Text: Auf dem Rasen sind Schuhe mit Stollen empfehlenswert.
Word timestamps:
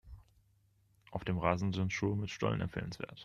Auf 1.11 1.23
dem 1.25 1.37
Rasen 1.37 1.73
sind 1.73 1.93
Schuhe 1.93 2.15
mit 2.17 2.31
Stollen 2.31 2.61
empfehlenswert. 2.61 3.19